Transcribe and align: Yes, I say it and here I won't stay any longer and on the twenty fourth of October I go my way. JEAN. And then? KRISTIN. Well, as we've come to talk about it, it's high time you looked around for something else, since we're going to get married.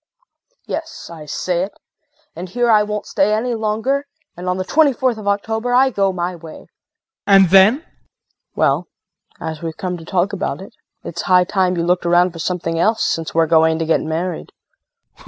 Yes, 0.65 1.11
I 1.13 1.27
say 1.27 1.61
it 1.61 1.73
and 2.35 2.49
here 2.49 2.71
I 2.71 2.81
won't 2.81 3.05
stay 3.05 3.33
any 3.35 3.53
longer 3.53 4.07
and 4.35 4.49
on 4.49 4.57
the 4.57 4.63
twenty 4.63 4.93
fourth 4.93 5.19
of 5.19 5.27
October 5.27 5.75
I 5.75 5.91
go 5.91 6.11
my 6.11 6.35
way. 6.35 6.61
JEAN. 6.61 6.67
And 7.27 7.49
then? 7.49 7.75
KRISTIN. 7.81 7.93
Well, 8.55 8.87
as 9.39 9.61
we've 9.61 9.77
come 9.77 9.97
to 9.97 10.05
talk 10.05 10.33
about 10.33 10.59
it, 10.59 10.73
it's 11.03 11.21
high 11.21 11.43
time 11.43 11.77
you 11.77 11.83
looked 11.83 12.07
around 12.07 12.31
for 12.31 12.39
something 12.39 12.79
else, 12.79 13.03
since 13.05 13.35
we're 13.35 13.45
going 13.45 13.77
to 13.77 13.85
get 13.85 14.01
married. 14.01 14.51